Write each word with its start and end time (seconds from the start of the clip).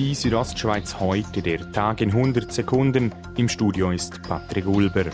Die 0.00 0.14
Südostschweiz 0.14 0.98
heute, 0.98 1.42
der 1.42 1.72
Tag 1.72 2.00
in 2.00 2.08
100 2.08 2.50
Sekunden. 2.50 3.12
Im 3.36 3.50
Studio 3.50 3.90
ist 3.90 4.22
Patrick 4.22 4.66
Ulber. 4.66 5.04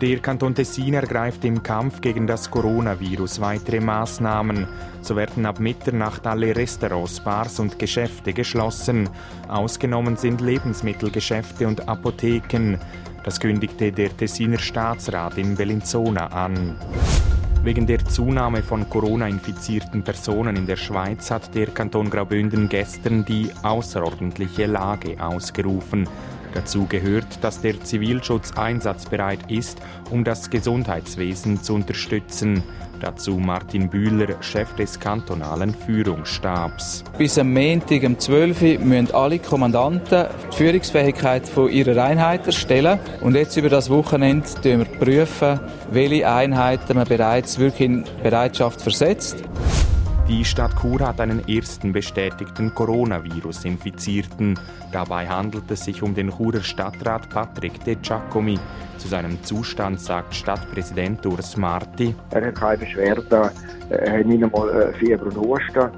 Der 0.00 0.20
Kanton 0.20 0.54
Tessin 0.54 0.94
ergreift 0.94 1.44
im 1.44 1.62
Kampf 1.62 2.00
gegen 2.00 2.26
das 2.26 2.50
Coronavirus 2.50 3.42
weitere 3.42 3.80
Maßnahmen. 3.80 4.66
So 5.02 5.16
werden 5.16 5.44
ab 5.44 5.60
Mitternacht 5.60 6.26
alle 6.26 6.56
Restaurants, 6.56 7.20
Bars 7.20 7.60
und 7.60 7.78
Geschäfte 7.78 8.32
geschlossen. 8.32 9.06
Ausgenommen 9.48 10.16
sind 10.16 10.40
Lebensmittelgeschäfte 10.40 11.68
und 11.68 11.86
Apotheken. 11.86 12.78
Das 13.24 13.38
kündigte 13.38 13.92
der 13.92 14.16
Tessiner 14.16 14.58
Staatsrat 14.58 15.36
in 15.36 15.56
Bellinzona 15.56 16.28
an. 16.28 16.78
Wegen 17.64 17.86
der 17.86 18.04
Zunahme 18.04 18.60
von 18.60 18.90
Corona-infizierten 18.90 20.02
Personen 20.02 20.56
in 20.56 20.66
der 20.66 20.74
Schweiz 20.74 21.30
hat 21.30 21.54
der 21.54 21.68
Kanton 21.68 22.10
Graubünden 22.10 22.68
gestern 22.68 23.24
die 23.24 23.52
außerordentliche 23.62 24.66
Lage 24.66 25.22
ausgerufen. 25.24 26.08
Dazu 26.54 26.86
gehört, 26.86 27.42
dass 27.42 27.60
der 27.60 27.80
Zivilschutz 27.82 28.52
einsatzbereit 28.52 29.50
ist, 29.50 29.78
um 30.10 30.22
das 30.22 30.50
Gesundheitswesen 30.50 31.62
zu 31.62 31.74
unterstützen. 31.74 32.62
Dazu 33.00 33.38
Martin 33.38 33.88
Bühler, 33.88 34.40
Chef 34.42 34.72
des 34.76 35.00
kantonalen 35.00 35.74
Führungsstabs. 35.74 37.02
Bis 37.18 37.36
am 37.36 37.52
Montag 37.52 38.04
um 38.04 38.16
12 38.16 38.62
Uhr 38.62 38.78
müssen 38.78 39.12
alle 39.12 39.40
Kommandanten 39.40 40.26
die 40.52 40.56
Führungsfähigkeit 40.56 41.48
von 41.48 41.68
ihrer 41.68 42.04
Einheit 42.04 42.46
erstellen. 42.46 43.00
Und 43.20 43.34
jetzt 43.34 43.56
über 43.56 43.70
das 43.70 43.90
Wochenende 43.90 44.46
prüfen 45.00 45.58
wir 45.90 46.02
welche 46.02 46.28
Einheiten 46.28 46.96
man 46.96 47.06
bereits 47.06 47.58
wirklich 47.58 47.88
in 47.88 48.04
Bereitschaft 48.22 48.82
versetzt. 48.82 49.36
Die 50.32 50.46
Stadt 50.46 50.72
Chur 50.80 51.06
hat 51.06 51.20
einen 51.20 51.46
ersten 51.46 51.92
bestätigten 51.92 52.74
Coronavirus-Infizierten. 52.74 54.58
Dabei 54.90 55.28
handelt 55.28 55.70
es 55.70 55.84
sich 55.84 56.02
um 56.02 56.14
den 56.14 56.30
Churer 56.30 56.62
Stadtrat 56.62 57.28
Patrick 57.28 57.84
De 57.84 57.96
Giacomi. 57.96 58.58
Zu 58.96 59.08
seinem 59.08 59.42
Zustand 59.44 60.00
sagt 60.00 60.34
Stadtpräsident 60.34 61.26
Urs 61.26 61.58
Marti. 61.58 62.14
Er 62.30 62.46
hat 62.46 62.54
keine 62.54 62.78
Beschwerden, 62.78 63.50
er 63.90 64.18
hat 64.18 64.26
nicht 64.26 64.42
einmal 64.42 64.70
äh, 64.70 64.94
Fieber 64.94 65.26
und 65.26 65.36
Husten. 65.36 65.90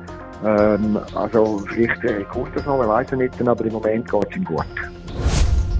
Ähm, 0.44 0.98
also 1.14 1.62
vielleicht 1.68 2.02
äh, 2.02 2.24
kommt 2.24 2.56
das 2.56 2.66
noch, 2.66 2.78
man 2.78 2.88
weiß 2.88 3.12
es 3.12 3.18
nicht, 3.18 3.40
aber 3.40 3.64
im 3.64 3.72
Moment 3.72 4.10
geht 4.10 4.30
es 4.30 4.36
ihm 4.36 4.44
gut. 4.44 4.66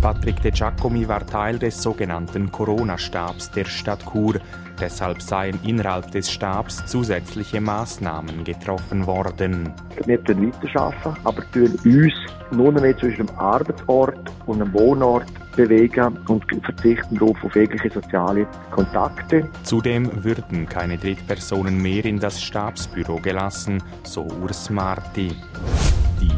Patrick 0.04 0.42
De 0.42 0.50
Giacomi 0.50 1.08
war 1.08 1.26
Teil 1.26 1.58
des 1.58 1.82
sogenannten 1.82 2.52
Corona-Stabs 2.52 3.50
der 3.52 3.64
Stadt 3.64 4.04
Chur. 4.04 4.34
Deshalb 4.78 5.22
seien 5.22 5.58
innerhalb 5.64 6.10
des 6.10 6.30
Stabs 6.30 6.84
zusätzliche 6.84 7.58
Maßnahmen 7.58 8.44
getroffen 8.44 9.06
worden. 9.06 9.72
Wir 10.04 10.18
können 10.18 10.52
weiterarbeiten, 10.52 11.16
aber 11.24 11.50
tun 11.52 11.78
uns 11.86 12.12
nur 12.50 12.72
mehr 12.72 12.98
zwischen 12.98 13.28
dem 13.28 13.38
Arbeitsort 13.38 14.30
und 14.44 14.58
dem 14.58 14.74
Wohnort 14.74 15.24
bewegen 15.56 16.18
und 16.28 16.44
verzichten 16.62 17.16
darauf 17.16 17.42
auf 17.42 17.56
jegliche 17.56 17.88
soziale 17.88 18.46
Kontakte. 18.72 19.48
Zudem 19.62 20.22
würden 20.22 20.68
keine 20.68 20.98
Drittpersonen 20.98 21.80
mehr 21.80 22.04
in 22.04 22.20
das 22.20 22.42
Stabsbüro 22.42 23.20
gelassen, 23.20 23.82
so 24.02 24.26
Urs 24.42 24.68
Marti. 24.68 25.32